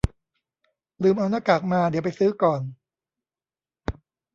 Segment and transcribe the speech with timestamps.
[1.03, 2.61] ลืมเอาหน้ากากมา เดี๋ยวไปซื้อก่อน